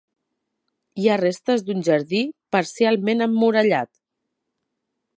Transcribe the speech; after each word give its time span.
Hi 1.01 1.05
ha 1.09 1.17
restes 1.21 1.65
d'un 1.69 1.85
jardí 1.89 2.23
parcialment 2.57 3.25
emmurallat. 3.29 3.95